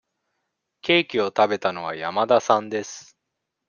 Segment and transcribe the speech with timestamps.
[0.81, 3.19] ケーキを食べたのは山田さんです。